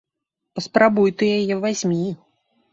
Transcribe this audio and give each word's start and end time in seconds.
Паспрабуй 0.59 1.13
ты 1.21 1.31
яе 1.37 1.61
вазьмі! 1.63 2.05